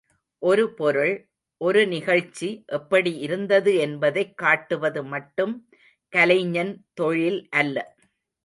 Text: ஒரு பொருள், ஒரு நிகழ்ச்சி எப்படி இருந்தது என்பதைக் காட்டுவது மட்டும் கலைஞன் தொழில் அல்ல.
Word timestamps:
ஒரு 0.41 0.73
பொருள், 0.73 1.11
ஒரு 1.57 1.87
நிகழ்ச்சி 1.87 2.63
எப்படி 2.67 3.17
இருந்தது 3.17 3.75
என்பதைக் 3.75 4.37
காட்டுவது 4.37 5.03
மட்டும் 5.03 5.69
கலைஞன் 6.13 6.85
தொழில் 6.93 7.47
அல்ல. 7.51 7.77